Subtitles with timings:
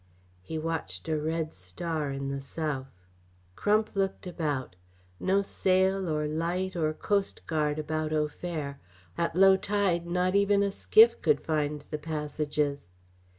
[0.41, 2.89] He watched a red star in the south.
[3.55, 4.75] Crump looked about.
[5.19, 8.79] No sail or light or coast guard about Au Fer
[9.15, 12.87] at low tide not even a skiff could find the passages.